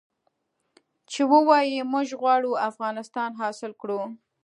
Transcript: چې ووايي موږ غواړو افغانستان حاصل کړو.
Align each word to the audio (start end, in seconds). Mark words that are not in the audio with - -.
چې 1.11 1.21
ووايي 1.31 1.81
موږ 1.91 2.07
غواړو 2.21 2.51
افغانستان 2.69 3.31
حاصل 3.39 3.71
کړو. 3.81 4.01